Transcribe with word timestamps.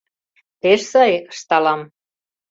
Пеш 0.61 0.81
сай!— 0.91 1.13
ышталам. 1.31 1.81